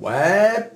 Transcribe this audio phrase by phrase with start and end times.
[0.00, 0.70] Ouais.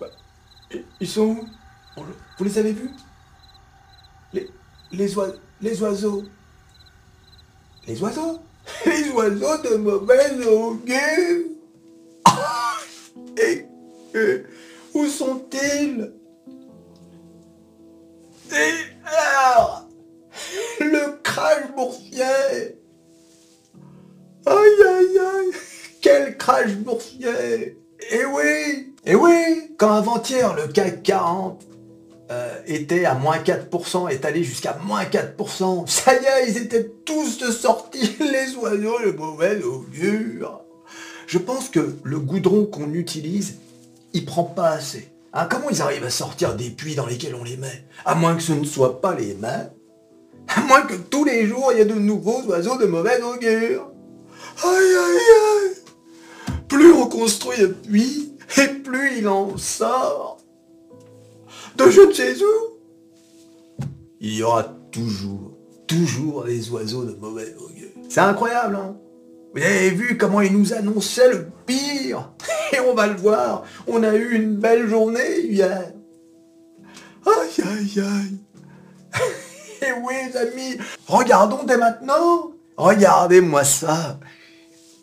[0.00, 0.06] Bah,
[1.00, 1.48] Ils sont où?
[2.38, 2.90] Vous les avez vus?
[4.32, 4.50] Les,
[4.92, 6.24] les, oiseaux, les oiseaux.
[7.86, 8.40] Les oiseaux?
[8.86, 11.50] Les oiseaux de mauvaise augure.
[13.36, 13.66] Et,
[14.14, 14.46] et
[14.94, 16.12] où sont-ils?
[26.72, 27.76] Boursier
[28.10, 31.62] Eh oui Eh oui Quand avant-hier le CAC 40
[32.30, 35.86] euh, était à moins 4%, est allé jusqu'à moins 4%.
[35.90, 37.46] Ça y est, ils étaient tous de
[38.32, 40.62] les oiseaux de mauvais augure.
[41.26, 43.56] Je pense que le goudron qu'on utilise,
[44.12, 45.10] il prend pas assez.
[45.32, 47.84] Hein, comment ils arrivent à sortir des puits dans lesquels on les met?
[48.04, 49.70] À moins que ce ne soit pas les mêmes.
[50.48, 53.90] À moins que tous les jours, il y ait de nouveaux oiseaux de mauvais augure.
[54.62, 55.83] Aïe aïe aïe
[56.68, 60.38] Plus on construit un puits, et plus il en sort
[61.76, 63.84] de je ne sais où.
[64.20, 65.52] Il y aura toujours,
[65.86, 67.88] toujours des oiseaux de mauvais augure.
[68.08, 68.96] C'est incroyable, hein
[69.54, 72.32] Vous avez vu comment il nous annonçait le pire
[72.72, 75.92] Et on va le voir, on a eu une belle journée hier.
[77.26, 78.38] Aïe, aïe, aïe.
[79.82, 82.52] Et oui, les amis, regardons dès maintenant.
[82.76, 84.18] Regardez-moi ça.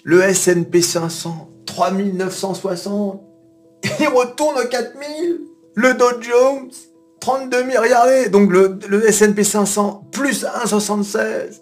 [0.03, 3.21] Le S&P 500, 3960.
[3.99, 5.39] Il retourne aux 4000.
[5.73, 6.69] Le Dow Jones,
[7.21, 11.61] 32 000, regardez, donc le, le S&P 500, plus 1,76.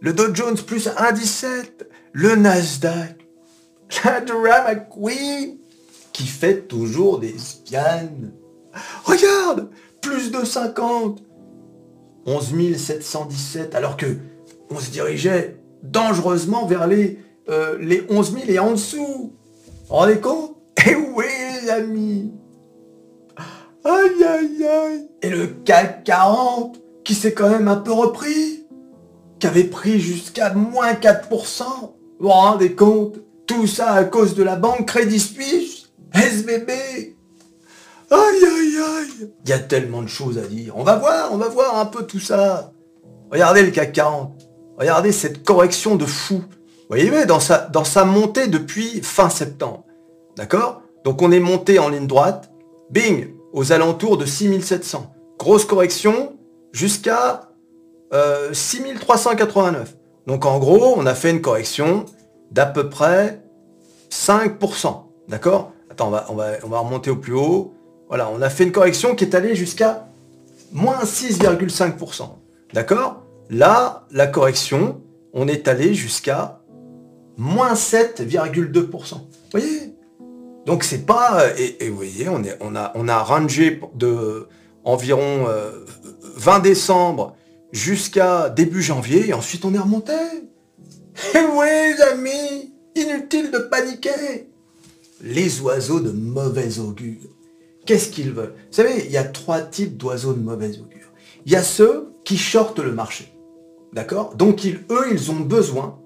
[0.00, 1.86] Le Dow Jones, plus 1,17.
[2.12, 3.16] Le Nasdaq,
[4.04, 5.58] la Drama Queen,
[6.12, 8.08] qui fait toujours des scans.
[9.04, 9.70] Regarde,
[10.02, 11.22] plus de 50.
[12.26, 14.16] 11 717, alors que
[14.70, 17.18] on se dirigeait dangereusement vers les,
[17.48, 19.32] euh, les 11 000 et en dessous.
[19.88, 20.56] Rendez compte?
[20.86, 21.24] Eh oui,
[21.60, 22.32] les amis
[23.84, 28.64] Aïe, aïe, aïe Et le CAC 40, qui s'est quand même un peu repris,
[29.40, 31.28] qui avait pris jusqu'à moins 4%.
[31.30, 31.88] Vous
[32.20, 33.18] vous rendez compte?
[33.46, 36.70] Tout ça à cause de la banque Crédit Suisse, SBB.
[38.10, 40.76] Aïe, aïe, aïe Il y a tellement de choses à dire.
[40.76, 42.72] On va voir, on va voir un peu tout ça.
[43.30, 44.32] Regardez le CAC 40.
[44.78, 46.44] Regardez cette correction de fou.
[46.90, 49.84] Vous voyez, dans sa, montée depuis fin septembre.
[50.36, 50.80] D'accord?
[51.04, 52.50] Donc on est monté en ligne droite.
[52.90, 55.12] Bing aux alentours de 6700.
[55.38, 56.38] Grosse correction
[56.72, 57.50] jusqu'à
[58.14, 59.96] euh, 6389.
[60.26, 62.06] Donc en gros, on a fait une correction
[62.52, 63.42] d'à peu près
[64.10, 65.02] 5%.
[65.28, 65.72] D'accord?
[65.90, 67.74] Attends, on, va, on va remonter au plus haut.
[68.08, 70.06] Voilà, on a fait une correction qui est allée jusqu'à
[70.72, 72.30] moins 6,5%.
[72.72, 73.22] D'accord?
[73.50, 75.02] Là, la correction,
[75.34, 76.57] on est allé jusqu'à
[77.38, 79.14] moins 7,2%.
[79.14, 79.94] Vous voyez?
[80.66, 82.74] Donc c'est pas et, et vous voyez on
[83.08, 84.48] a rangé de
[84.84, 85.84] environ euh,
[86.36, 87.36] 20 décembre
[87.72, 90.12] jusqu'à début janvier et ensuite on est remonté.
[90.12, 94.50] Et oui les amis, inutile de paniquer.
[95.22, 97.30] Les oiseaux de mauvais augure.
[97.86, 98.54] Qu'est-ce qu'ils veulent?
[98.70, 101.10] Vous savez, il y a trois types d'oiseaux de mauvais augure.
[101.46, 103.32] Il y a ceux qui shortent le marché.
[103.92, 104.34] D'accord?
[104.34, 105.98] Donc eux, ils ont besoin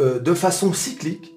[0.00, 1.34] euh, de façon cyclique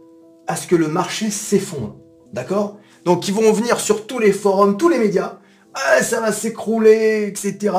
[0.47, 1.97] à ce que le marché s'effondre.
[2.33, 2.77] D'accord?
[3.05, 5.39] Donc ils vont venir sur tous les forums, tous les médias.
[5.73, 7.75] Ah, ça va s'écrouler, etc.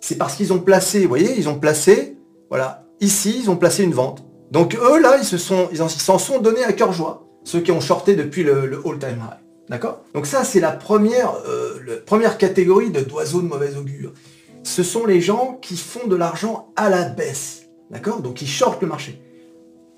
[0.00, 2.16] C'est parce qu'ils ont placé, vous voyez, ils ont placé,
[2.48, 4.24] voilà, ici, ils ont placé une vente.
[4.50, 7.26] Donc eux, là, ils se sont, ils s'en sont donnés à cœur joie.
[7.44, 9.38] Ceux qui ont shorté depuis le, le all-time high.
[9.68, 10.02] D'accord?
[10.14, 14.12] Donc ça, c'est la première, euh, catégorie de d'oiseaux de mauvais augure.
[14.62, 17.64] Ce sont les gens qui font de l'argent à la baisse.
[17.90, 18.20] D'accord?
[18.20, 19.20] Donc ils shortent le marché.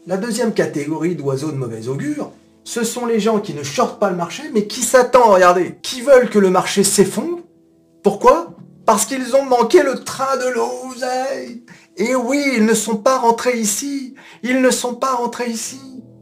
[0.06, 2.32] La deuxième catégorie d'oiseaux de mauvais augure,
[2.64, 6.00] ce sont les gens qui ne shortent pas le marché, mais qui s'attendent, regardez, qui
[6.00, 7.40] veulent que le marché s'effondre.
[8.02, 8.54] Pourquoi?
[8.86, 11.64] Parce qu'ils ont manqué le train de l'oseille.
[11.98, 14.14] Et oui, ils ne sont pas rentrés ici.
[14.42, 15.80] Ils ne sont pas rentrés ici.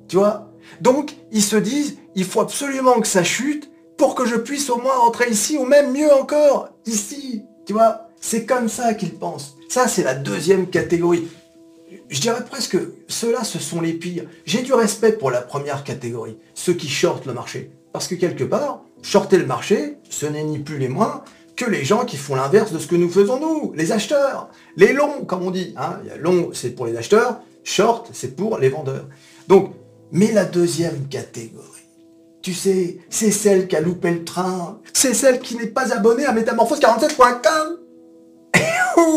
[0.09, 0.51] Tu vois?
[0.81, 4.79] Donc, ils se disent, il faut absolument que ça chute pour que je puisse au
[4.79, 7.45] moins rentrer ici, ou même mieux encore, ici.
[7.65, 8.09] Tu vois?
[8.21, 9.55] C'est comme ça qu'ils pensent.
[9.69, 11.29] Ça, c'est la deuxième catégorie
[12.09, 14.25] je dirais presque, ceux-là, ce sont les pires.
[14.45, 17.71] J'ai du respect pour la première catégorie, ceux qui shortent le marché.
[17.93, 21.25] Parce que quelque part, shorter le marché, ce n'est ni plus ni moins
[21.57, 24.93] que les gens qui font l'inverse de ce que nous faisons nous, les acheteurs, les
[24.93, 25.75] longs, comme on dit.
[25.77, 25.99] Hein.
[26.21, 29.07] Long, c'est pour les acheteurs, short, c'est pour les vendeurs.
[29.49, 29.75] Donc,
[30.13, 31.65] mais la deuxième catégorie,
[32.43, 36.27] tu sais, c'est celle qui a loupé le train, c'est celle qui n'est pas abonnée
[36.27, 37.79] à métamorphose47.com.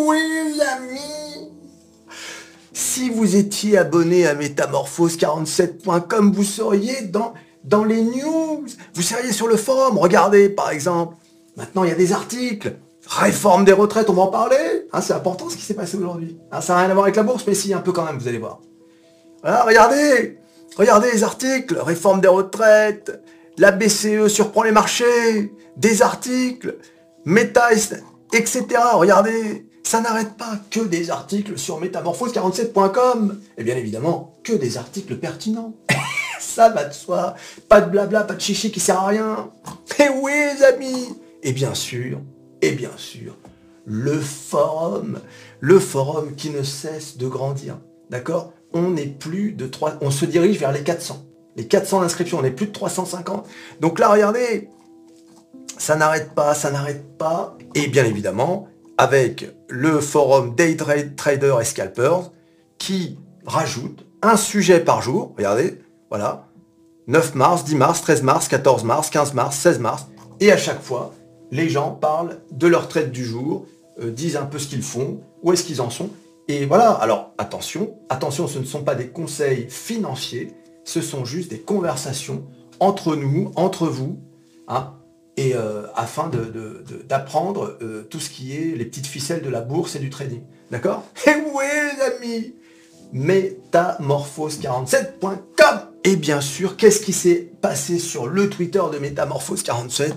[0.08, 1.21] oui, amis
[2.74, 8.66] Si vous étiez abonné à métamorphose47.com, vous seriez dans, les news.
[8.94, 9.98] Vous seriez sur le forum.
[9.98, 11.16] Regardez, par exemple.
[11.58, 12.76] Maintenant, il y a des articles.
[13.08, 14.88] Réforme des retraites, on va en parler.
[14.94, 16.38] Hein, c'est important ce qui s'est passé aujourd'hui.
[16.52, 18.18] Hein, ça n'a rien à voir avec la bourse, mais si, un peu quand même,
[18.18, 18.62] vous allez voir.
[19.44, 20.38] Regardez
[20.78, 21.78] Regardez les articles.
[21.78, 23.22] Réforme des retraites.
[23.58, 25.54] La BCE surprend les marchés.
[25.78, 26.78] Des articles.
[27.26, 27.72] Meta,
[28.34, 28.66] etc.
[28.94, 33.40] Regardez, ça n'arrête pas que des articles sur métamorphose47.com.
[33.58, 35.74] Et bien évidemment, que des articles pertinents.
[36.40, 37.36] ça va de soi.
[37.68, 39.50] Pas de blabla, pas de chichi qui sert à rien.
[40.00, 42.20] Et oui, les amis Et bien sûr,
[42.62, 43.36] et bien sûr,
[43.86, 45.20] le forum.
[45.60, 47.78] Le forum qui ne cesse de grandir.
[48.10, 48.54] D'accord?
[48.74, 49.98] On n'est plus de 3...
[50.02, 51.26] On se dirige vers les 400.
[51.58, 53.48] Les 400 inscriptions, on n'est plus de 350.
[53.82, 54.70] Donc là, regardez,
[55.78, 57.58] ça n'arrête pas, ça n'arrête pas.
[57.76, 58.70] Et bien évidemment,
[59.02, 62.30] avec le forum Day Trader et Scalpers,
[62.78, 63.18] qui
[63.48, 65.34] rajoute un sujet par jour.
[65.36, 66.46] Regardez, voilà.
[67.08, 70.06] 9 mars, 10 mars, 13 mars, 14 mars, 15 mars, 16 mars.
[70.40, 71.16] Et à chaque fois,
[71.50, 73.66] les gens parlent de leur trade du jour,
[74.00, 76.12] euh, disent un peu ce qu'ils font, où est-ce qu'ils en sont.
[76.48, 80.54] Et voilà, alors attention, attention, ce ne sont pas des conseils financiers,
[80.84, 82.44] ce sont juste des conversations
[82.80, 84.20] entre nous, entre vous,
[84.68, 84.94] hein,
[85.42, 86.30] et euh, afin
[87.10, 90.44] d'apprendre euh, tout ce qui est les petites ficelles de la bourse et du trading.
[90.70, 91.04] D'accord?
[91.26, 92.54] Et oui les amis
[93.14, 100.14] Métamorphose47.com Et bien sûr, qu'est-ce qui s'est passé sur le Twitter de Métamorphose47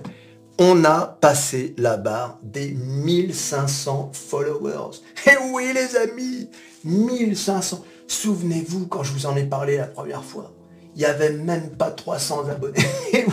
[0.56, 5.00] on a passé la barre des 1500 followers.
[5.26, 6.48] Et oui les amis,
[6.84, 7.84] 1500.
[8.06, 10.52] Souvenez-vous quand je vous en ai parlé la première fois,
[10.94, 12.86] il n'y avait même pas 300 abonnés.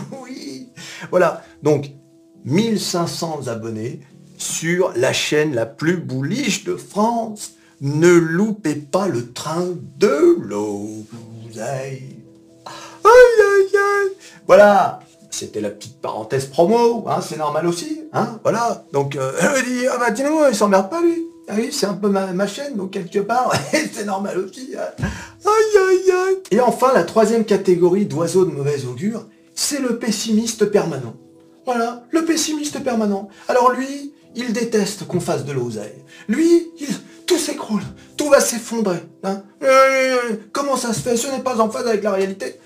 [1.09, 1.43] Voilà.
[1.63, 1.91] Donc
[2.45, 4.01] 1500 abonnés
[4.37, 7.53] sur la chaîne la plus bullish de France.
[7.81, 9.67] Ne loupez pas le train
[9.97, 11.05] de l'eau.
[11.59, 12.17] Aïe,
[13.03, 14.11] aïe, aïe.
[14.45, 14.99] Voilà,
[15.31, 18.85] c'était la petite parenthèse promo, hein, c'est normal aussi, hein, voilà.
[18.93, 19.31] Donc, euh,
[19.65, 21.25] dit, ah bah tiens, il s'emmerde pas lui.
[21.47, 23.51] Ah oui, c'est un peu ma, chaîne, donc quelque part,
[23.93, 24.73] c'est normal aussi.
[24.77, 25.05] Hein.
[25.45, 26.37] Aïe, aïe, aïe.
[26.51, 29.25] Et enfin, la troisième catégorie d'oiseaux de mauvaise augure,
[29.61, 31.15] c'est le pessimiste permanent.
[31.65, 33.29] Voilà, le pessimiste permanent.
[33.47, 36.03] Alors lui, il déteste qu'on fasse de l'oseille.
[36.27, 36.69] Lui,
[37.27, 37.83] tout s'écroule,
[38.17, 38.99] tout va s'effondrer.
[39.23, 39.43] Hein.
[39.63, 40.17] Euh,
[40.51, 41.17] comment ça se fait?
[41.17, 42.59] Ce n'est pas en phase avec la réalité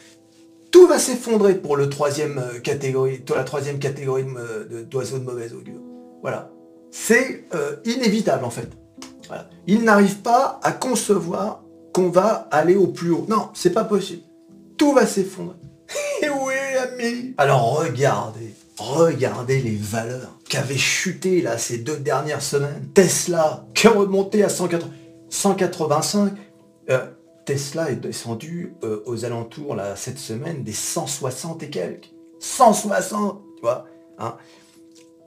[0.75, 5.79] tout va s'effondrer pour troisième euh, catégorie, la troisième catégorie euh, d'oiseaux de, mauvaise augure.
[6.21, 6.49] Voilà.
[6.91, 8.67] C'est euh, inévitable en fait.
[9.67, 11.63] Il n'arrive pas à concevoir
[11.93, 13.25] qu'on va aller au plus haut.
[13.29, 14.23] Non, c'est pas possible.
[14.75, 15.55] Tout va s'effondrer.
[17.37, 22.89] Alors regardez, regardez les valeurs qui avaient chuté là ces deux dernières semaines.
[22.93, 26.33] Tesla qui est remonté à 185.
[27.45, 32.11] Tesla est descendu euh, aux alentours, là, cette semaine, des 160 et quelques.
[32.39, 33.85] 160, tu vois.
[34.17, 34.35] Hein.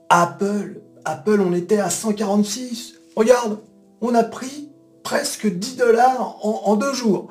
[0.09, 2.95] Apple, Apple, on était à 146.
[3.15, 3.59] Regarde,
[4.01, 4.69] on a pris
[5.03, 7.29] presque 10 dollars en, deux jours.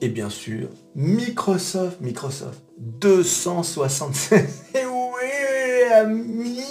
[0.00, 4.40] Et bien sûr, Microsoft, Microsoft, 276.
[4.74, 6.62] Et oui, ami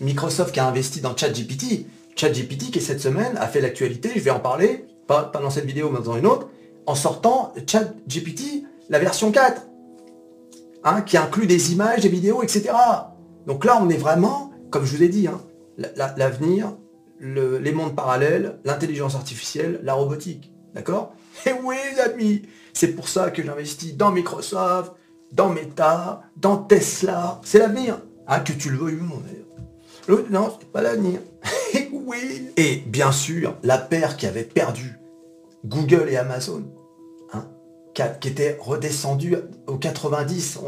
[0.00, 1.86] Microsoft qui a investi dans ChatGPT.
[2.16, 5.90] ChatGPT qui cette semaine a fait l'actualité, je vais en parler, pas, dans cette vidéo,
[5.90, 6.48] mais dans une autre,
[6.86, 9.62] en sortant ChatGPT, la version 4,
[10.84, 12.70] hein, qui inclut des images, des vidéos, etc.
[13.46, 15.40] Donc là, on est vraiment, comme je vous ai dit, hein,
[16.16, 16.76] l'avenir,
[17.20, 20.52] les mondes parallèles, l'intelligence artificielle, la robotique.
[20.74, 21.14] D'accord?
[21.46, 22.42] Et oui, les amis,
[22.72, 24.92] c'est pour ça que j'investis dans Microsoft,
[25.32, 27.40] dans Meta, dans Tesla.
[27.44, 28.00] C'est l'avenir.
[28.26, 30.28] Hein, que tu le veuilles ou non, d'ailleurs.
[30.30, 31.20] Non, c'est pas l'avenir.
[31.74, 32.50] Et oui.
[32.56, 34.98] Et bien sûr, la paire qui avait perdu
[35.64, 36.64] Google et Amazon,
[37.32, 37.44] hein,
[37.94, 39.36] qui étaient redescendus
[39.66, 40.58] aux 90,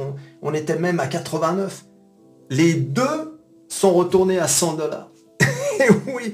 [0.43, 1.87] on, était même à 89.
[2.51, 5.11] Les deux sont retournés à 100 dollars.
[6.15, 6.33] oui,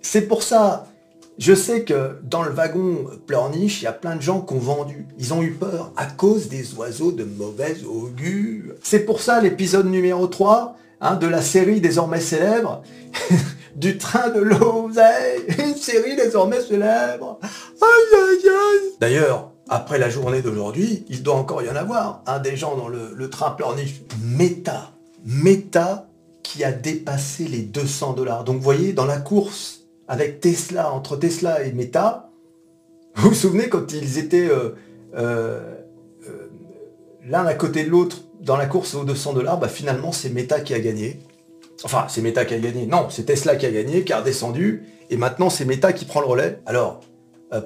[0.00, 0.86] c'est pour ça.
[1.36, 4.58] Je sais que dans le wagon pleurniche, il y a plein de gens qui ont
[4.58, 5.06] vendu.
[5.18, 8.74] Ils ont eu peur à cause des oiseaux de mauvaise augure.
[8.82, 12.82] C'est pour ça l'épisode numéro 3 hein, de la série désormais célèbre
[13.76, 17.40] du train de l'oseille, une série désormais célèbre.
[17.42, 18.92] Aïe aïe.
[19.00, 22.22] D'ailleurs, après la journée d'aujourd'hui, il doit encore y en avoir.
[22.26, 24.02] Un des gens dans le, train pleurniche.
[24.22, 24.92] Meta.
[25.24, 26.06] Meta
[26.44, 28.44] qui a dépassé les 200 dollars.
[28.44, 32.30] Donc vous voyez, dans la course avec Tesla, entre Tesla et Meta,
[33.16, 34.70] vous vous souvenez quand ils étaient euh,
[35.16, 35.60] euh,
[36.28, 36.48] euh,
[37.24, 40.60] l'un à côté de l'autre dans la course aux 200 dollars, bah finalement c'est Meta
[40.60, 41.20] qui a gagné.
[41.84, 42.86] Enfin, c'est Meta qui a gagné.
[42.86, 46.20] Non, c'est Tesla qui a gagné, qui a redescendu, et maintenant c'est Meta qui prend
[46.20, 46.60] le relais.
[46.66, 47.00] Alors,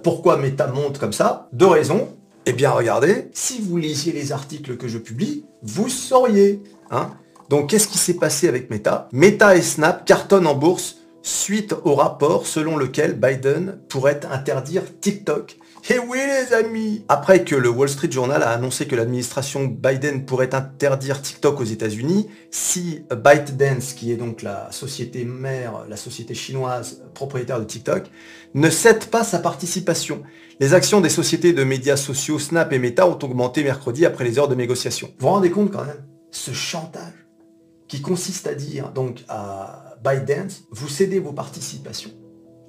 [0.03, 1.49] pourquoi Meta monte comme ça?
[1.53, 2.09] Deux raisons.
[2.47, 6.63] Eh bien, regardez, si vous lisiez les articles que je publie, vous sauriez.
[6.91, 7.11] Hein
[7.49, 9.09] Donc, qu'est-ce qui s'est passé avec Meta?
[9.13, 15.59] Meta et Snap cartonnent en bourse suite au rapport selon lequel Biden pourrait interdire TikTok.
[15.91, 20.25] Eh oui les amis Après que le Wall Street Journal a annoncé que l'administration Biden
[20.25, 26.35] pourrait interdire TikTok aux États-Unis, si ByteDance, qui est donc la société mère, la société
[26.35, 28.11] chinoise propriétaire de TikTok,
[28.55, 30.23] ne cède pas sa participation.
[30.61, 34.39] Les actions des sociétés de médias sociaux Snap et Meta ont augmenté mercredi après les
[34.39, 35.09] heures de négociation.
[35.19, 37.27] Vous vous rendez compte quand même Ce chantage
[37.87, 42.11] qui consiste à dire donc à ByteDance, vous cédez vos participations.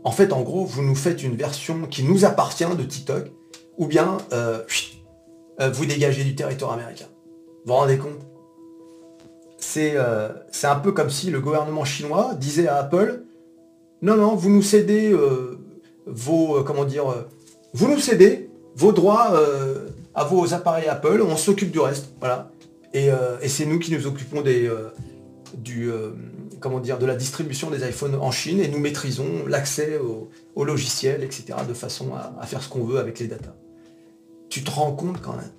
[0.04, 3.32] En fait, en gros, vous nous faites une version qui nous appartient de TikTok,
[3.78, 4.62] ou bien euh,
[5.60, 7.08] euh, vous dégagez du territoire américain.
[7.66, 8.20] Vous vous rendez compte?
[9.78, 13.24] Euh, C'est un peu comme si le gouvernement chinois disait à Apple,
[14.02, 15.14] non, non, vous nous cédez
[16.06, 17.04] vos, comment dire,
[17.74, 19.38] vous nous cédez vos droits
[20.16, 22.52] à vos appareils Apple, on s'occupe du reste, voilà.
[22.94, 23.10] Et,
[23.42, 24.72] et c'est nous qui nous occupons des,
[25.58, 25.92] du,
[26.60, 31.24] comment dire, de la distribution des iPhones en Chine et nous maîtrisons l'accès au, logiciel,
[31.24, 33.56] etc., de façon à, faire ce qu'on veut avec les datas.
[34.50, 35.52] Tu te rends compte quand même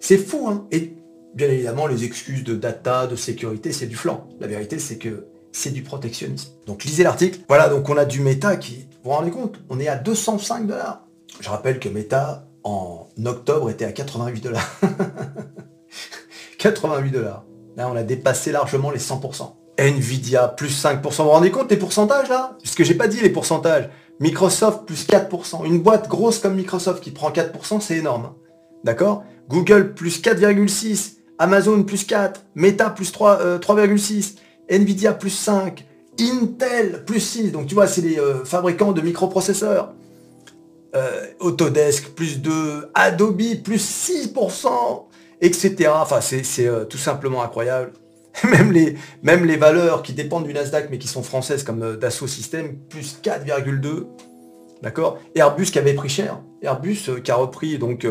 [0.00, 0.94] C'est fou, hein Et
[1.34, 4.28] bien évidemment, les excuses de data, de sécurité, c'est du flanc.
[4.40, 6.52] La vérité, c'est que c'est du protectionnisme.
[6.66, 7.40] Donc lisez l'article.
[7.48, 10.66] Voilà, donc on a du Meta qui, vous vous rendez compte, on est à 205
[10.66, 11.06] dollars.
[11.40, 14.80] Je rappelle que Meta, en octobre, était à 88 dollars.
[16.58, 17.44] 88 dollars.
[17.76, 19.52] Là, on a dépassé largement les 100%.
[19.78, 21.02] Nvidia, plus 5%.
[21.02, 22.56] Vous vous rendez compte des pourcentages là?
[22.62, 23.88] Parce que j'ai pas dit les pourcentages.
[24.20, 25.64] Microsoft, plus 4%.
[25.64, 28.26] Une boîte grosse comme Microsoft qui prend 4%, c'est énorme.
[28.26, 28.34] Hein.
[28.84, 29.24] D'accord?
[29.48, 31.14] Google, plus 4,6.
[31.38, 32.42] Amazon, plus 4.
[32.54, 34.36] Meta, plus 3,6.
[34.70, 35.84] Euh, Nvidia, plus 5.
[36.20, 37.50] Intel, plus 6.
[37.50, 39.92] Donc tu vois, c'est les euh, fabricants de microprocesseurs.
[40.94, 42.90] Euh, Autodesk, plus 2.
[42.94, 44.68] Adobe, plus 6%.
[45.40, 45.90] Etc.
[45.92, 47.92] Enfin, c'est tout simplement incroyable.
[48.44, 51.96] même les, même les valeurs qui dépendent du Nasdaq mais qui sont françaises comme euh,
[51.96, 54.06] Dassault Systèmes, plus 4,2.
[54.82, 55.18] D'accord?
[55.34, 56.40] Airbus qui avait pris cher.
[56.62, 58.06] Airbus euh, qui a repris donc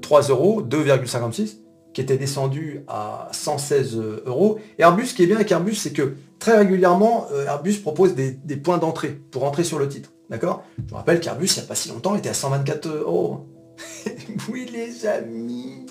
[0.00, 1.56] 3 euh, euros, 2,56,
[1.92, 3.96] qui était descendu à 116
[4.26, 4.60] euros.
[4.78, 8.78] Airbus, ce qui est bien avec Airbus, c'est que très régulièrement, Airbus propose des, points
[8.78, 10.12] d'entrée pour entrer sur le titre.
[10.30, 10.62] D'accord?
[10.78, 13.46] Je vous rappelle qu'Airbus, il n'y a pas si longtemps, était à 124 euros.
[14.48, 15.86] oui les amis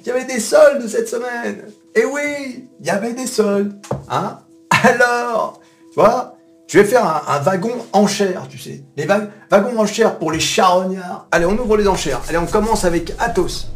[0.00, 1.64] il y avait des soldes cette semaine.
[1.94, 3.74] Eh oui, il y avait des soldes.
[4.08, 4.38] Hein
[4.84, 5.60] Alors,
[5.92, 6.36] tu vois,
[6.66, 8.82] je vais faire un, wagon enchère, tu sais.
[8.96, 11.26] Les wagons enchères pour les charognards.
[11.30, 12.20] Allez, on ouvre les enchères.
[12.28, 13.66] Allez, on commence avec Athos.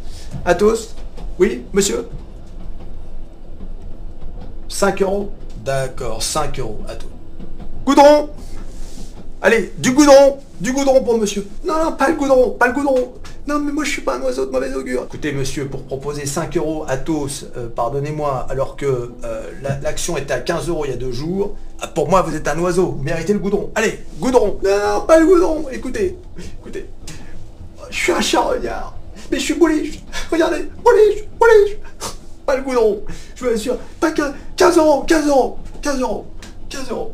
[0.45, 0.95] Athos
[1.39, 2.07] Oui, monsieur?
[4.67, 5.31] 5 euros?
[5.63, 7.07] D'accord, 5 euros, Athos.
[7.85, 8.29] Goudron
[9.41, 11.45] Allez, du goudron Du goudron pour monsieur.
[11.63, 13.13] Non, non, pas le goudron, pas le goudron.
[13.47, 15.03] Non, mais moi je suis pas un oiseau de mauvais augure.
[15.03, 19.43] Écoutez, monsieur, pour proposer 5 euros à tous, euh, pardonnez-moi, alors que euh,
[19.83, 22.47] l'action était à 15 euros il y a deux jours, euh, pour moi vous êtes
[22.47, 23.69] un oiseau, vous méritez le goudron.
[23.75, 26.17] Allez, goudron Non, pas le goudron Écoutez,
[26.59, 26.89] écoutez,
[27.91, 28.95] je suis un charognard,
[29.31, 29.99] mais je suis bullish.
[30.31, 31.77] Regardez, bullish, bullish
[32.45, 33.03] Pas le goudron,
[33.35, 36.25] je vous assure, pas 15, 15 euros, 15 euros, 15 euros,
[36.69, 37.11] 15 euros.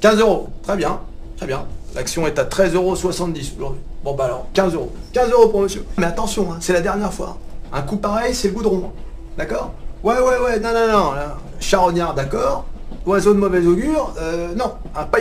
[0.00, 0.98] 15 euros, très bien,
[1.38, 1.66] très bien.
[1.94, 3.80] L'action est à 13,70 euros aujourd'hui.
[4.04, 4.92] Bon bah alors, 15 euros.
[5.12, 5.84] 15 euros pour monsieur.
[5.96, 7.38] Mais attention, hein, c'est la dernière fois.
[7.72, 8.92] Un coup pareil, c'est le goudron.
[9.36, 9.72] D'accord?
[10.02, 11.12] Ouais, ouais, ouais, non, non, non.
[11.60, 12.64] Charognard, d'accord.
[13.06, 15.18] Oiseau de mauvaise augure, euh, non, hein, pas.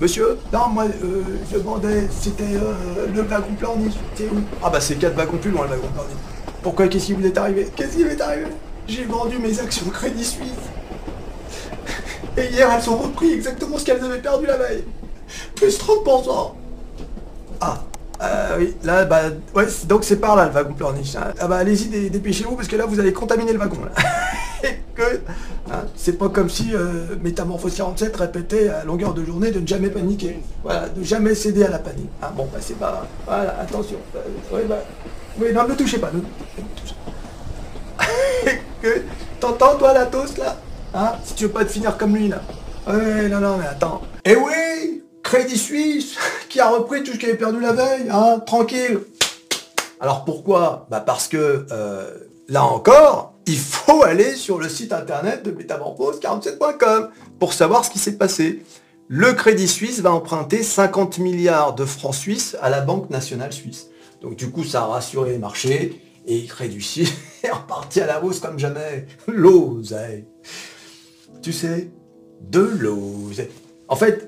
[0.00, 1.22] Monsieur Non, moi, euh,
[1.52, 3.94] je demandais, c'était euh, le wagon planif.
[4.14, 4.38] C'était où?
[4.62, 6.16] Ah bah c'est 4 wagons plus loin, le wagon planif.
[6.62, 7.68] Pourquoi Qu'est-ce qui vous est arrivé?
[7.74, 8.46] Qu'est-ce qui m'est arrivé?
[8.86, 10.50] J'ai vendu mes actions Crédit Suisse.
[12.36, 14.84] Et hier, elles ont repris exactement ce qu'elles avaient perdu la veille.
[15.54, 16.52] Plus 30%.
[17.60, 17.78] Ah,
[18.22, 19.22] euh, oui, là, bah,
[19.54, 21.14] ouais, donc c'est par là le wagon pleurniche.
[21.16, 21.32] Hein.
[21.38, 23.78] Ah bah allez-y, dépêchez-vous, parce que là, vous allez contaminer le wagon.
[25.70, 29.66] Hein, c'est pas comme si euh, Métamorphose 47 répétait à longueur de journée de ne
[29.66, 30.40] jamais paniquer.
[30.64, 32.10] Voilà, de jamais céder à la panique.
[32.22, 33.06] Ah bon, bah c'est pas...
[33.26, 33.98] Voilà, attention.
[34.16, 34.78] Euh, bah,
[35.38, 36.20] oui, non, ne touchez pas, ne,
[36.80, 38.90] touchez pas.
[39.40, 40.56] t'entends, toi, la toast, là?
[40.94, 41.12] Hein?
[41.22, 42.40] Si tu veux pas te finir comme lui, là.
[42.88, 44.02] Ouais, non, non, mais attends.
[44.24, 46.16] Eh oui Crédit Suisse
[46.48, 49.00] qui a repris tout ce qu'il avait perdu la veille, hein, tranquille.
[50.00, 50.86] Alors pourquoi?
[50.90, 52.14] Bah parce que euh,
[52.48, 57.08] là encore, il faut aller sur le site internet de métamorphose47.com
[57.38, 58.62] pour savoir ce qui s'est passé.
[59.08, 63.88] Le Crédit Suisse va emprunter 50 milliards de francs suisses à la Banque nationale suisse.
[64.20, 68.22] Donc du coup, ça a rassuré les marchés et Crédit Suisse est reparti à la
[68.22, 69.06] hausse comme jamais.
[69.26, 70.26] L'oseille.
[71.42, 71.90] tu sais,
[72.40, 73.30] de l'eau.
[73.88, 74.27] En fait,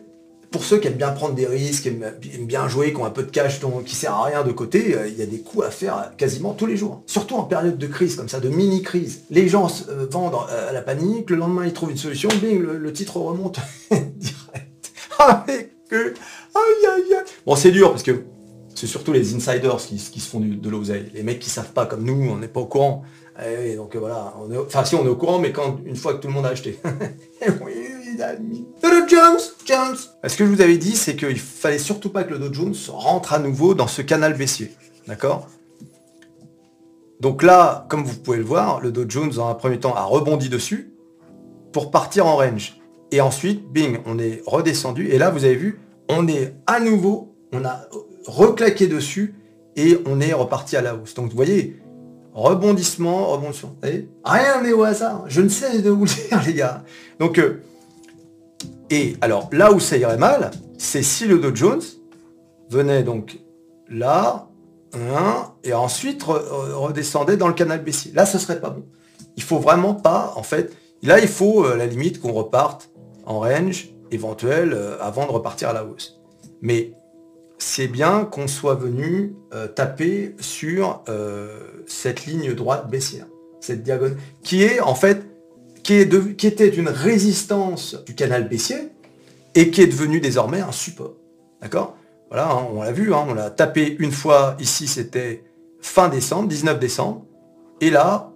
[0.51, 3.23] pour ceux qui aiment bien prendre des risques, aiment, bien jouer, qui ont un peu
[3.23, 5.65] de cash dont, qui sert à rien de côté, euh, il y a des coups
[5.65, 7.03] à faire quasiment tous les jours.
[7.07, 9.23] Surtout en période de crise comme ça, de mini-crise.
[9.31, 12.61] Les gens euh, vendent euh, à la panique, le lendemain ils trouvent une solution, bing,
[12.61, 14.93] le, titre remonte direct.
[15.19, 16.15] Avec eux.
[16.55, 17.25] Aïe aïe aïe.
[17.47, 18.25] Bon c'est dur parce que
[18.75, 21.11] c'est surtout les insiders qui, se font de l'oseille.
[21.15, 23.05] Les mecs qui savent pas comme nous, on n'est pas au courant.
[23.39, 24.35] Et eh donc voilà,
[24.67, 26.51] enfin si on est au courant, mais quand une fois que tout le monde a
[26.51, 26.79] acheté.
[27.43, 27.51] Eh
[28.83, 29.97] Le Jones, Jones.
[30.27, 32.75] Ce que je vous avais dit, c'est qu'il fallait surtout pas que le Dow Jones
[32.89, 34.71] rentre à nouveau dans ce canal baissier.
[35.07, 35.49] D'accord?
[37.21, 40.05] Donc là, comme vous pouvez le voir, le Dow Jones, dans un premier temps, a
[40.05, 40.93] rebondi dessus
[41.73, 42.79] pour partir en range.
[43.13, 45.09] Et ensuite, bing, on est redescendu.
[45.09, 47.83] Et là, vous avez vu, on est à nouveau, on a
[48.27, 49.35] reclaqué dessus
[49.77, 51.15] et on est reparti à la hausse.
[51.15, 51.81] Donc vous voyez,
[52.33, 53.77] rebondissement, rebondissement.
[54.25, 55.25] Rien n'est au hasard.
[55.27, 56.85] Je ne sais de vous le dire, les gars.
[57.19, 57.63] Donc, euh,
[58.91, 61.83] et alors là où ça irait mal, c'est si le Dow Jones
[62.71, 63.39] venait donc
[63.89, 64.51] là,
[65.63, 68.13] et ensuite redescendait dans le canal baissier.
[68.13, 68.85] Là, ce serait pas bon.
[69.37, 72.91] Il faut vraiment pas, en fait, là, il faut euh, la limite qu'on reparte
[73.25, 76.21] en range éventuel euh, avant de repartir à la hausse.
[76.61, 76.93] Mais
[77.59, 81.03] c'est bien qu'on soit venu euh, taper sur
[81.87, 83.27] cette ligne droite baissière,
[83.61, 85.27] cette diagonale, qui est en fait,
[85.83, 88.91] qui, était une résistance du canal baissier
[89.55, 91.15] et qui est devenu désormais un support.
[91.61, 91.97] D'accord?
[92.31, 95.45] Voilà, hein, on l'a vu, hein, on l'a tapé une fois, ici c'était
[95.81, 97.25] fin décembre, 19 décembre,
[97.81, 98.31] et là,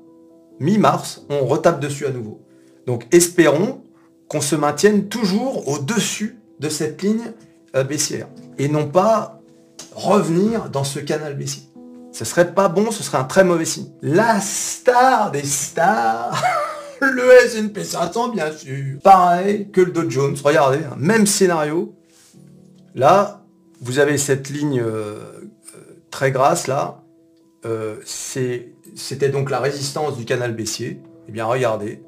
[0.59, 2.41] mi-mars, on retape dessus à nouveau.
[2.87, 3.83] Donc espérons
[4.29, 7.33] qu'on se maintienne toujours au-dessus de cette ligne
[7.77, 8.27] euh, baissière
[8.59, 9.41] et non pas
[9.95, 11.63] revenir dans ce canal baissier.
[12.13, 13.89] Ce serait pas bon, ce serait un très mauvais signe.
[14.01, 16.43] La star des stars,
[17.11, 18.99] le S&P 500 bien sûr.
[19.03, 21.95] Pareil que le Dow Jones, regardez, hein, même scénario.
[22.95, 23.43] Là,
[23.81, 27.03] vous avez cette ligne euh, euh, très grasse là.
[27.67, 31.01] Euh, C'était donc la résistance du canal baissier.
[31.29, 32.03] Eh bien regardez.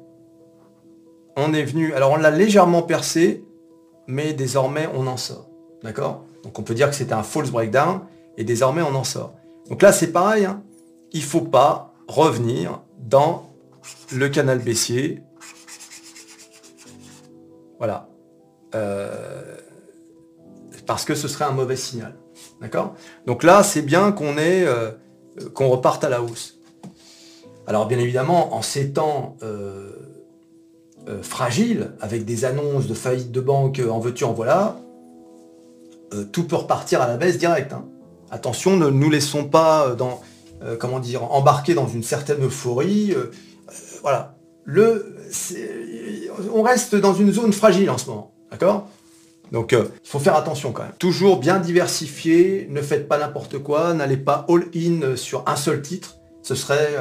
[1.35, 3.43] On est venu, alors on l'a légèrement percé,
[4.07, 5.49] mais désormais on en sort.
[5.83, 6.25] D'accord?
[6.43, 8.01] Donc on peut dire que c'était un false breakdown
[8.37, 9.33] et désormais on en sort.
[9.69, 10.63] Donc là c'est pareil, hein.
[11.11, 13.46] il faut pas revenir dans
[14.13, 15.21] le canal baissier.
[17.77, 18.09] Voilà.
[18.75, 19.55] Euh,
[20.85, 22.15] parce que ce serait un mauvais signal.
[22.61, 22.95] D'accord?
[23.25, 24.91] Donc là c'est bien qu'on ait euh,
[25.53, 26.59] qu'on reparte à la hausse.
[27.67, 29.91] Alors bien évidemment, en ces temps euh,
[31.21, 34.77] fragiles, avec des annonces de faillite de banque en veux-tu, en voilà,
[36.31, 37.73] tout peut repartir à la baisse direct.
[37.73, 37.85] Hein.
[38.31, 40.21] Attention, ne nous laissons pas dans,
[40.79, 43.13] comment dire, embarquer dans une certaine euphorie.
[44.07, 44.37] Voilà.
[46.53, 48.33] On reste dans une zone fragile en ce moment.
[48.49, 48.87] D'accord?
[49.51, 50.93] Donc il faut faire attention quand même.
[50.97, 56.15] Toujours bien diversifié, ne faites pas n'importe quoi, n'allez pas all-in sur un seul titre.
[56.41, 56.95] Ce serait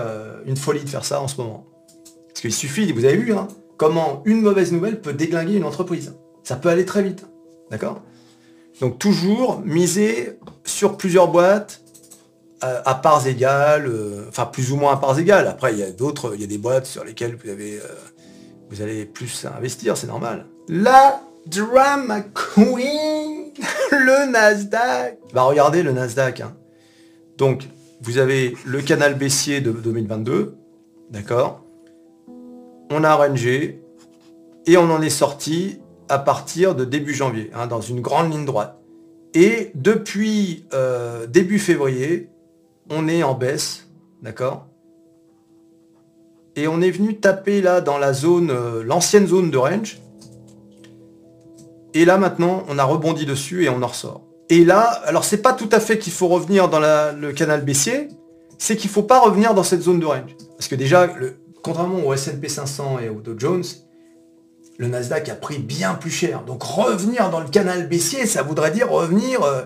[0.46, 1.66] une folie de faire ça en ce moment.
[2.28, 6.16] Parce qu'il suffit, vous avez vu, hein, comment une mauvaise nouvelle peut déglinguer une entreprise.
[6.42, 7.26] Ça peut aller très vite.
[7.70, 8.02] D'accord?
[8.80, 11.82] Donc toujours miser sur plusieurs boîtes
[12.60, 15.46] à, parts égales, euh, enfin plus ou moins à parts égales.
[15.46, 17.86] Après, il y a d'autres, il y a des boîtes sur lesquelles vous avez, euh,
[18.70, 20.46] vous allez plus investir, c'est normal.
[20.68, 23.52] La drama queen,
[23.92, 25.18] le Nasdaq.
[25.32, 26.40] Bah regardez le Nasdaq.
[26.40, 26.56] Hein.
[27.36, 27.68] Donc
[28.00, 30.56] vous avez le canal baissier de 2022,
[31.10, 31.62] d'accord.
[32.90, 33.82] On a rangé
[34.66, 38.44] et on en est sorti à partir de début janvier, hein, dans une grande ligne
[38.44, 38.78] droite.
[39.34, 42.30] Et depuis euh, début février,
[42.90, 43.88] on est en baisse,
[44.22, 44.66] d'accord?
[46.54, 50.00] Et on est venu taper là dans la zone, euh, l'ancienne zone de range.
[51.92, 54.22] Et là maintenant, on a rebondi dessus et on en ressort.
[54.48, 58.08] Et là, alors c'est pas tout à fait qu'il faut revenir dans le canal baissier,
[58.58, 60.36] c'est qu'il faut pas revenir dans cette zone de range.
[60.56, 61.08] Parce que déjà,
[61.62, 63.64] contrairement au S&P 500 et au Dow Jones,
[64.78, 66.42] le Nasdaq a pris bien plus cher.
[66.42, 69.62] Donc revenir dans le canal baissier, ça voudrait dire revenir euh,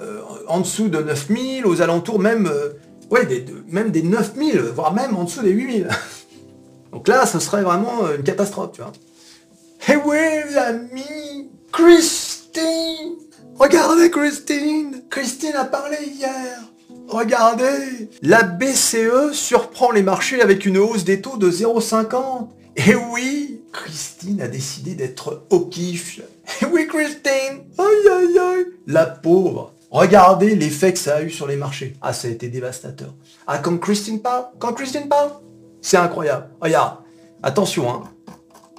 [0.00, 2.70] euh, en dessous de 9000, aux alentours même, euh,
[3.10, 5.88] ouais, des, même des 9000, voire même en dessous des 8000.
[6.92, 8.92] Donc là, ce serait vraiment une catastrophe, tu vois.
[9.88, 13.16] Eh amis Christine!
[13.58, 15.02] Regardez Christine!
[15.10, 16.60] Christine a parlé hier!
[17.08, 18.10] Regardez!
[18.22, 24.40] La BCE surprend les marchés avec une hausse des taux de 0,50 Et oui Christine
[24.40, 26.20] a décidé d'être au kiff.
[26.72, 27.64] oui, Christine!
[27.78, 28.66] Aïe, aïe, aïe!
[28.86, 31.96] La pauvre Regardez l'effet que ça a eu sur les marchés.
[32.02, 33.14] Ah, ça a été dévastateur.
[33.46, 35.30] Ah, quand Christine parle Quand Christine parle
[35.80, 36.50] C'est incroyable.
[36.60, 36.98] Regarde,
[37.42, 38.02] attention, hein.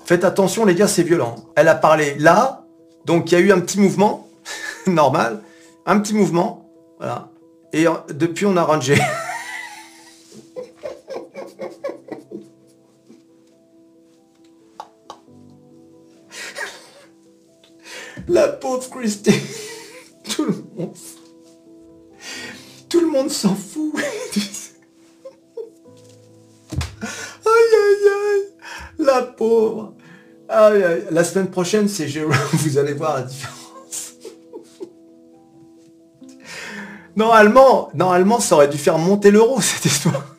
[0.05, 1.35] Faites attention les gars, c'est violent.
[1.55, 2.65] Elle a parlé là,
[3.05, 4.27] donc il y a eu un petit mouvement,
[4.87, 5.41] normal,
[5.85, 7.29] un petit mouvement, voilà.
[7.73, 8.97] Et depuis on a rangé.
[18.27, 19.33] La pauvre Christine.
[22.89, 23.29] Tout le monde.
[23.29, 23.93] S'en fout.
[27.45, 28.43] aïe aïe aïe.
[28.99, 29.93] La pauvre.
[30.47, 31.03] Aïe, aïe.
[31.11, 32.33] La semaine prochaine, c'est Jérôme.
[32.53, 33.57] Vous allez voir la différence.
[37.15, 40.35] Normalement, normalement, ça aurait dû faire monter l'euro, cette histoire.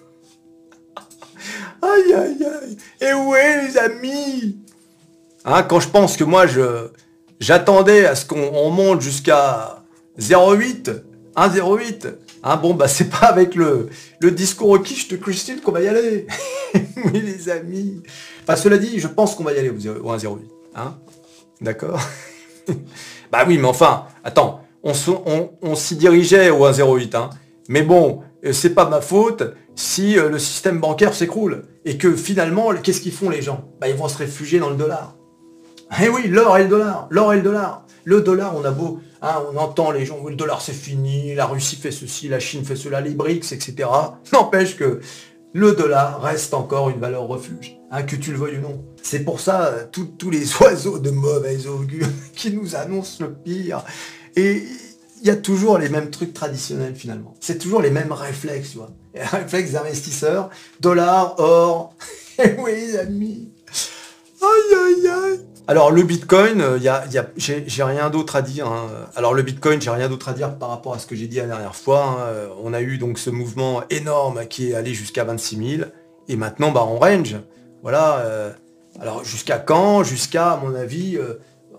[1.83, 2.77] Aïe aïe aïe.
[3.01, 4.59] Et ouais, les amis?
[5.45, 6.91] Hein, quand je pense que moi, je
[7.41, 9.80] J'attendais à ce qu'on monte jusqu'à
[10.19, 11.03] 0,8,
[11.37, 12.15] 1,08.
[12.43, 13.89] Hein, bon, bah c'est pas avec le,
[14.21, 16.27] le discours au quiche de Christine qu'on va y aller.
[16.75, 18.03] oui, les amis.
[18.43, 20.39] Enfin, cela dit, je pense qu'on va y aller au 1,08.
[20.75, 20.97] Hein
[21.61, 22.01] D'accord?
[23.33, 24.93] Bah oui, mais enfin, attends, on,
[25.63, 27.17] on, s'y dirigeait au 1,08.
[27.17, 27.31] Hein.
[27.69, 31.63] Mais bon, euh, c'est pas ma faute si euh, le système bancaire s'écroule.
[31.85, 33.71] Et que finalement, qu'est-ce qu'ils font les gens?
[33.81, 35.15] Bah ils vont se réfugier dans le dollar.
[36.03, 37.87] Eh oui, l'or et le dollar, l'or et le dollar.
[38.11, 41.47] Le dollar, on a beau, hein, on entend les gens, le dollar c'est fini, la
[41.47, 43.89] Russie fait ceci, la Chine fait cela, les BRICS, etc.
[44.33, 44.99] N'empêche que
[45.53, 48.85] le dollar reste encore une valeur refuge, hein, que tu le veuilles ou non.
[49.01, 53.85] C'est pour ça, euh, tous les oiseaux de mauvais augure qui nous annoncent le pire.
[54.35, 54.65] Et
[55.21, 57.35] il y a toujours les mêmes trucs traditionnels finalement.
[57.39, 58.91] C'est toujours les mêmes réflexes, tu vois.
[59.15, 61.95] Les réflexes d'investisseurs, dollar, or.
[62.43, 63.53] Eh oui, amis.
[64.43, 65.50] Aïe, aïe, aïe.
[65.71, 66.81] Alors le Bitcoin, euh,
[67.37, 68.67] j'ai rien d'autre à dire.
[68.67, 68.89] Hein.
[69.15, 71.37] Alors le Bitcoin, j'ai rien d'autre à dire par rapport à ce que j'ai dit
[71.37, 72.03] la dernière fois.
[72.03, 72.17] Hein.
[72.23, 75.89] Euh, on a eu donc ce mouvement énorme qui est allé jusqu'à 26 000.
[76.27, 77.37] Et maintenant, bah, on range.
[77.85, 78.19] Voilà.
[78.19, 78.51] Euh,
[79.01, 80.03] alors jusqu'à quand?
[80.03, 81.21] Jusqu'à, à mon avis,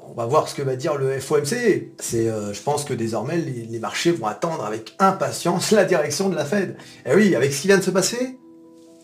[0.08, 1.92] on va voir ce que va dire le FOMC.
[2.00, 6.46] C'est, je pense que désormais, les, marchés vont attendre avec impatience la direction de la
[6.46, 6.78] Fed.
[7.06, 8.40] Et oui, avec ce qui vient de se passer,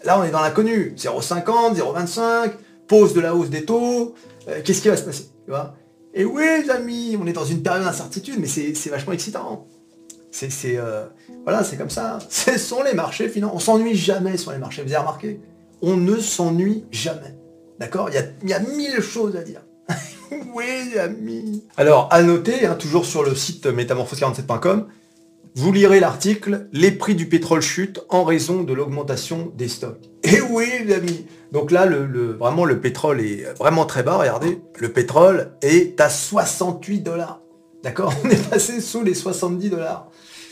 [0.06, 0.94] là on est dans l'inconnu.
[0.98, 2.52] 0,50, 0,25,
[2.88, 4.16] pause de la hausse des taux.
[4.48, 5.76] Euh, qu'est-ce qui va se passer tu vois?
[6.14, 9.68] Et oui, les amis, on est dans une période d'incertitude, mais c'est vachement excitant.
[10.32, 11.06] C'est euh,
[11.44, 12.20] voilà, c'est comme ça.
[12.30, 13.56] Ce sont les marchés finalement.
[13.56, 14.82] On s'ennuie jamais sur les marchés.
[14.82, 15.40] Vous avez remarqué?
[15.82, 17.38] On ne s'ennuie jamais.
[17.80, 18.10] D'accord?
[18.10, 19.62] Il, y a, mille choses à dire.
[20.56, 21.64] oui, les amis.
[21.78, 24.88] Alors, à noter, hein, toujours sur le site métamorphose47.com,
[25.58, 30.08] vous lirez l'article Les prix du pétrole chutent en raison de l'augmentation des stocks.
[30.22, 31.26] Et oui, les amis.
[31.52, 34.18] Donc là, vraiment, le pétrole est vraiment très bas.
[34.18, 37.42] Regardez, le pétrole est à 68 dollars.
[37.82, 38.14] D'accord?
[38.24, 40.12] On est passé sous les 70 dollars.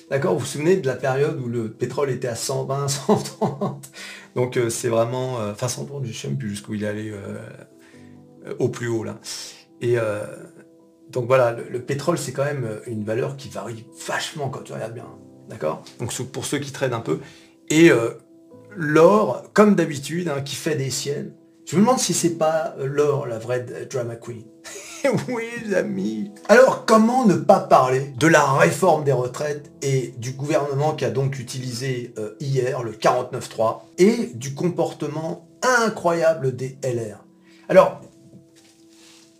[0.09, 0.33] D'accord?
[0.33, 3.91] Vous vous souvenez de la période où le pétrole était à 120, 130
[4.35, 5.39] Donc euh, c'est vraiment...
[5.39, 9.03] Euh, enfin, 130, je ne sais même plus jusqu'où il allé euh, au plus haut
[9.03, 9.19] là.
[9.81, 9.97] Et
[11.09, 14.93] donc voilà, le, pétrole, c'est quand même une valeur qui varie vachement quand tu regardes
[14.93, 15.07] bien.
[15.49, 15.83] D'accord?
[15.99, 17.19] Donc pour ceux qui traînent un peu.
[17.69, 17.91] Et
[18.75, 21.33] l'or, comme d'habitude, hein, qui fait des ciels.
[21.65, 24.43] Je me demande si c'est pas euh, l'or la vraie drama queen.
[25.29, 26.31] oui, les amis.
[26.47, 31.09] Alors, comment ne pas parler de la réforme des retraites et du gouvernement qui a
[31.09, 37.25] donc utilisé euh, hier le 49.3 et du comportement incroyable des LR
[37.67, 38.01] Alors,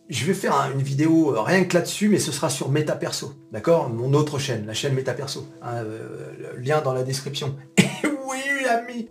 [0.09, 3.89] je vais faire une vidéo euh, rien que là-dessus, mais ce sera sur MetaPerso, d'accord?
[3.89, 5.47] Mon autre chaîne, la chaîne MetaPerso.
[5.61, 5.83] Hein,
[6.57, 7.55] lien dans la description.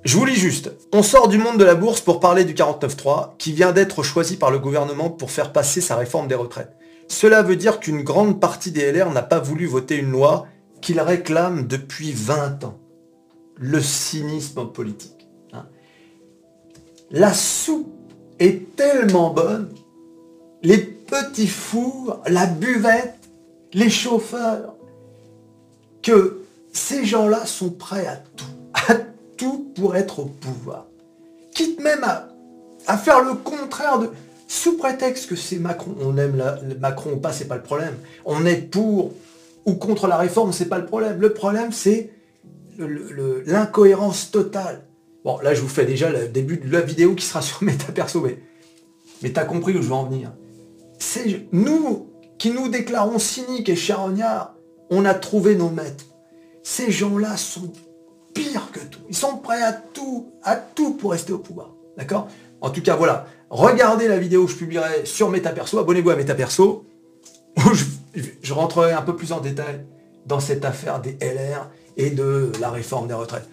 [0.05, 0.73] Je vous lis juste.
[0.93, 4.37] On sort du monde de la bourse pour parler du 49.3, qui vient d'être choisi
[4.37, 6.73] par le gouvernement pour faire passer sa réforme des retraites.
[7.09, 10.47] Cela veut dire qu'une grande partie des LR n'a pas voulu voter une loi
[10.81, 12.79] qu'il réclame depuis 20 ans.
[13.57, 15.29] Le cynisme politique.
[15.53, 15.67] Hein.
[17.11, 17.93] La soupe
[18.41, 19.69] est tellement bonne,
[20.64, 23.18] les petits fours, la buvette,
[23.74, 24.74] les chauffeurs,
[26.03, 26.40] que
[26.72, 28.44] ces gens-là sont prêts à tout,
[28.88, 28.94] à
[29.37, 30.87] tout pour être au pouvoir.
[31.55, 32.05] Quitte même
[32.87, 34.09] à, faire le contraire de...
[34.48, 36.42] Sous prétexte que c'est Macron, on aime
[36.79, 37.94] Macron ou pas, c'est pas le problème.
[38.24, 39.12] On est pour
[39.64, 41.18] ou contre la réforme, c'est pas le problème.
[41.18, 42.11] Le problème, c'est
[42.79, 44.83] l'incohérence totale.
[45.24, 48.20] Bon, là, je vous fais déjà le début de la vidéo qui sera sur MetaPerso,
[48.20, 48.38] mais,
[49.22, 50.31] mais t'as compris où je veux en venir.
[51.53, 54.55] Nous qui nous déclarons cyniques et charognards,
[54.90, 56.05] on a trouvé nos maîtres.
[56.62, 57.73] Ces gens-là sont
[58.35, 59.01] pire que tout.
[59.09, 61.71] Ils sont prêts à tout, à tout pour rester au pouvoir.
[61.97, 62.29] D'accord?
[62.61, 63.27] En tout cas, voilà.
[63.51, 65.79] Regardez la vidéo que je publierai sur MetaPerso.
[65.79, 66.85] Abonnez-vous à MetaPerso.
[68.43, 69.85] Je rentrerai un peu plus en détail
[70.27, 73.49] dans cette affaire des LR et de la réforme des retraites.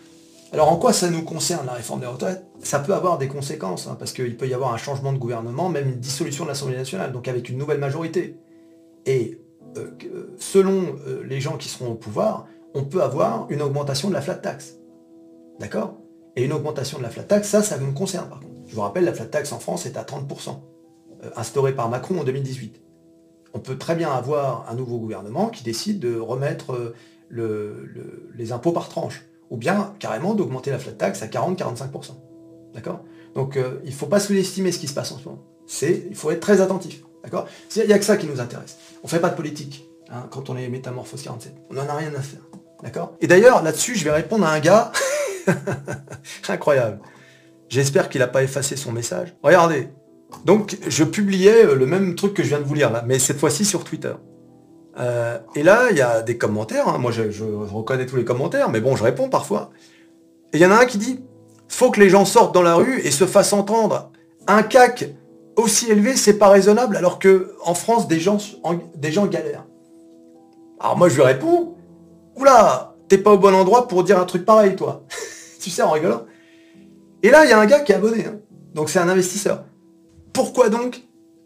[0.53, 2.45] Alors en quoi ça nous concerne la réforme des retraites?
[2.59, 5.69] Ça peut avoir des conséquences, hein, parce qu'il peut y avoir un changement de gouvernement,
[5.69, 8.37] même une dissolution de l'Assemblée nationale, donc avec une nouvelle majorité.
[9.05, 9.39] Et
[9.77, 9.91] euh,
[10.37, 14.21] selon euh, les gens qui seront au pouvoir, on peut avoir une augmentation de la
[14.21, 14.75] flat tax.
[15.59, 15.95] D'accord?
[16.35, 18.51] Et une augmentation de la flat tax, ça, ça nous concerne par contre.
[18.67, 20.59] Je vous rappelle, la flat tax en France est à 30%,
[21.23, 22.81] euh, instaurée par Macron en 2018.
[23.53, 26.93] On peut très bien avoir un nouveau gouvernement qui décide de remettre
[27.29, 32.11] les impôts par tranche ou bien carrément d'augmenter la flat tax à 40-45%.
[32.73, 33.01] D'accord?
[33.35, 35.43] Donc euh, il ne faut pas sous-estimer ce qui se passe en ce moment.
[35.67, 37.03] C'est, il faut être très attentif.
[37.23, 37.47] D'accord?
[37.75, 38.77] Il n'y a que ça qui nous intéresse.
[39.03, 41.53] On ne fait pas de politique hein, quand on est métamorphose 47.
[41.69, 42.41] On n'en a rien à faire.
[42.81, 43.15] D'accord?
[43.21, 44.91] Et d'ailleurs, là-dessus, je vais répondre à un gars.
[46.49, 46.99] Incroyable.
[47.69, 49.35] J'espère qu'il n'a pas effacé son message.
[49.43, 49.89] Regardez.
[50.45, 53.37] Donc, je publiais le même truc que je viens de vous lire là, mais cette
[53.37, 54.13] fois-ci sur Twitter.
[55.01, 56.87] Euh, et là, il y a des commentaires.
[56.87, 56.97] Hein.
[56.97, 59.71] Moi, je, reconnais tous les commentaires, mais bon, je réponds parfois.
[60.53, 61.19] Et il y en a un qui dit
[61.67, 64.11] faut que les gens sortent dans la rue et se fassent entendre.
[64.47, 65.05] Un CAC
[65.55, 68.37] aussi élevé, c'est pas raisonnable, alors que en France, des gens,
[68.95, 69.65] des gens galèrent.
[70.79, 71.75] Alors moi, je lui réponds
[72.35, 75.03] oula, t'es pas au bon endroit pour dire un truc pareil, toi.
[75.59, 76.23] tu sais, en rigolant.
[77.23, 78.25] Et là, il y a un gars qui est abonné.
[78.25, 78.39] Hein.
[78.73, 79.63] Donc c'est un investisseur.
[80.33, 81.01] Pourquoi donc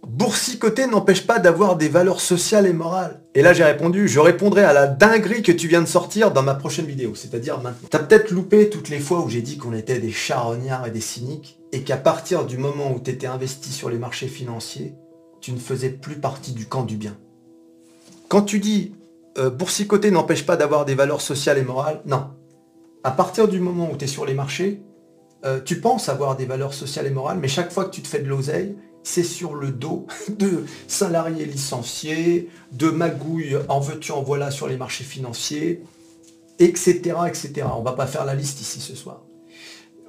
[0.08, 3.22] Boursicoter n'empêche pas d'avoir des valeurs sociales et morales.
[3.34, 6.44] Et là j'ai répondu, je répondrai à la dinguerie que tu viens de sortir dans
[6.44, 7.88] ma prochaine vidéo, c'est-à-dire maintenant.
[7.90, 11.02] T'as peut-être loupé toutes les fois où j'ai dit qu'on était des charognards et des
[11.02, 14.94] cyniques, et qu'à partir du moment où t'étais investi sur les marchés financiers,
[15.42, 17.18] tu ne faisais plus partie du camp du bien.
[18.30, 18.94] Quand tu dis
[19.38, 22.28] euh, boursicoter n'empêche pas d'avoir des valeurs sociales et morales, non.
[23.04, 24.82] À partir du moment où tu es sur les marchés,
[25.46, 28.08] euh, tu penses avoir des valeurs sociales et morales, mais chaque fois que tu te
[28.08, 34.22] fais de l'oseille, c'est sur le dos de salariés licenciés, de magouilles en veux-tu en
[34.22, 35.84] voilà sur les marchés financiers,
[36.60, 37.16] etc.
[37.28, 37.68] etc.
[37.78, 39.22] On va pas faire la liste ici ce soir.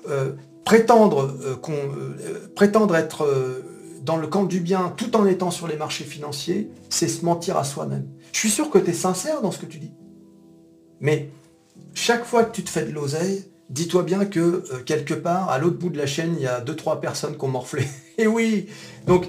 [0.08, 0.32] Euh,
[0.64, 3.28] prétendre, euh, euh, prétendre être
[4.02, 7.56] dans le camp du bien tout en étant sur les marchés financiers, c'est se mentir
[7.56, 8.08] à soi-même.
[8.32, 9.92] Je suis sûr que tu es sincère dans ce que tu dis.
[11.00, 11.28] Mais
[11.92, 15.58] chaque fois que tu te fais de l'oseille, dis-toi bien que euh, quelque part, à
[15.58, 17.84] l'autre bout de la chaîne, il y a deux, trois personnes qui ont morflé.
[18.18, 18.68] Et oui
[19.06, 19.26] Donc,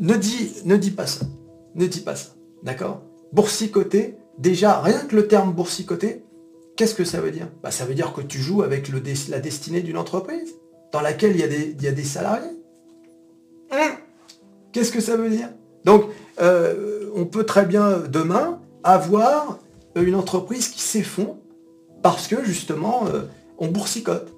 [0.00, 1.26] ne dis, pas ça.
[1.74, 2.30] Ne dis pas ça.
[2.62, 3.02] D'accord?
[3.32, 6.22] Boursicoter, déjà, rien que le terme boursicoter,
[6.76, 7.48] qu'est-ce que ça veut dire?
[7.62, 8.88] Bah, Ça veut dire que tu joues avec
[9.28, 10.54] la destinée d'une entreprise
[10.92, 12.56] dans laquelle il y a des, il y a des salariés.
[13.70, 13.96] Hein?
[14.72, 15.50] Qu'est-ce que ça veut dire?
[15.84, 16.04] Donc,
[16.40, 19.58] euh, on peut très bien demain avoir
[19.94, 21.36] une entreprise qui s'effondre
[22.02, 23.22] parce que justement, euh,
[23.58, 24.34] on boursicote.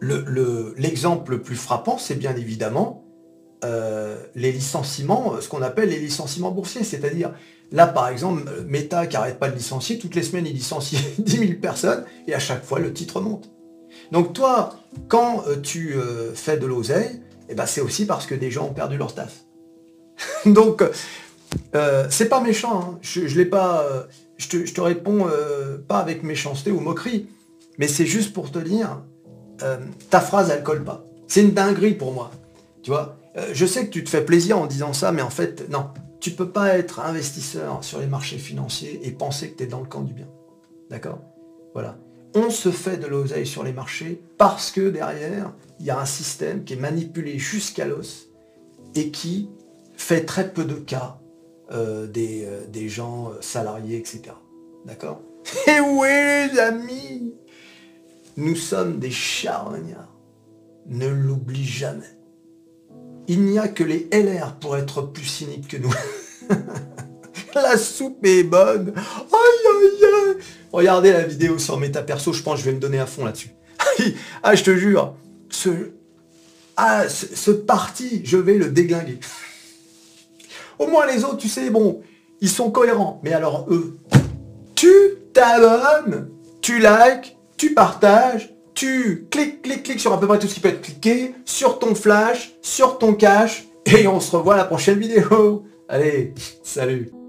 [0.77, 3.05] L'exemple le, plus frappant, c'est bien évidemment
[3.63, 6.83] euh, les licenciements, ce qu'on appelle les licenciements boursiers.
[6.83, 7.33] C'est-à-dire,
[7.71, 11.39] là par exemple, Meta qui n'arrête pas de licencier, toutes les semaines il licencie 10
[11.39, 13.51] 000 personnes et à chaque fois le titre monte.
[14.13, 14.75] Donc toi,
[15.09, 18.67] quand euh, tu euh, fais de l'oseille, eh ben, c'est aussi parce que des gens
[18.67, 19.45] ont perdu leur taf.
[20.47, 20.83] Donc,
[22.11, 22.99] c'est pas méchant, hein.
[23.03, 24.07] je, je l'ai pas.
[24.39, 25.27] je te réponds
[25.89, 27.27] pas avec méchanceté ou moquerie,
[27.79, 29.03] mais c'est juste pour te dire,
[29.63, 29.79] euh,
[30.11, 31.05] ta phrase, elle colle pas.
[31.29, 32.31] C'est une dinguerie pour moi.
[32.83, 35.31] Tu vois euh, Je sais que tu te fais plaisir en disant ça, mais en
[35.31, 35.89] fait, non.
[36.21, 39.81] Tu peux pas être investisseur sur les marchés financiers et penser que tu es dans
[39.81, 40.29] le camp du bien.
[40.91, 41.21] D'accord?
[41.73, 41.97] Voilà.
[42.35, 46.05] On se fait de l'oseille sur les marchés parce que derrière, il y a un
[46.05, 48.29] système qui est manipulé jusqu'à l'os
[48.95, 49.49] et qui
[49.97, 51.19] fait très peu de cas
[51.73, 54.35] euh, des, gens salariés, etc.
[54.85, 55.23] D'accord?
[55.67, 56.09] Et oui
[56.53, 57.35] les amis
[58.37, 60.15] nous sommes des charognards.
[60.87, 62.17] Ne l'oublie jamais.
[63.29, 65.95] Il n'y a que les LR pour être plus cyniques que nous.
[67.55, 68.93] la soupe est bonne.
[68.97, 70.37] Aïe aïe aïe.
[70.73, 73.25] Regardez la vidéo sur Méta Perso, je pense que je vais me donner à fond
[73.25, 73.51] là-dessus.
[74.43, 75.15] ah, je te jure,
[75.51, 75.71] ce,
[76.77, 79.19] ah, ce, parti, je vais le déglinguer.
[80.79, 82.03] Au moins les autres, tu sais, bon,
[82.41, 83.21] ils sont cohérents.
[83.25, 83.99] Mais alors eux,
[84.75, 84.91] tu
[85.33, 86.31] t'abonnes,
[86.63, 90.61] tu likes, tu partages, tu cliques, cliques, cliques sur à peu près tout ce qui
[90.61, 94.65] peut être cliqué, sur ton flash, sur ton cache, et on se revoit à la
[94.65, 95.65] prochaine vidéo.
[95.87, 97.20] Allez, salut